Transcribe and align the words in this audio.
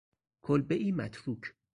کلبهای 0.41 0.91
متروک 0.91 1.55